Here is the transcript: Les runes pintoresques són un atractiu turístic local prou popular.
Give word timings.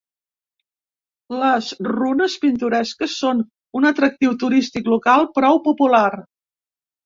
Les 1.41 1.67
runes 1.89 2.39
pintoresques 2.47 3.19
són 3.19 3.45
un 3.83 3.91
atractiu 3.93 4.37
turístic 4.47 4.93
local 4.97 5.33
prou 5.41 5.65
popular. 5.71 6.07